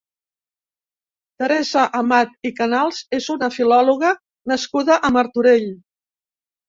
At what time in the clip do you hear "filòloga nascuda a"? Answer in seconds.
3.59-5.17